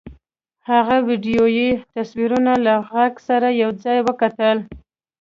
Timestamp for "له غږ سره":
2.65-3.47